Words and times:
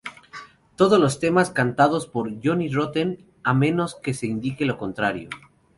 Todos 0.77 0.99
los 0.99 1.19
temas 1.19 1.51
cantados 1.51 2.07
por 2.07 2.33
Johnny 2.43 2.69
Rotten, 2.73 3.23
a 3.43 3.53
menos 3.53 3.93
que 3.93 4.15
se 4.15 4.25
indique 4.25 4.65
lo 4.65 4.75
contrario. 4.79 5.29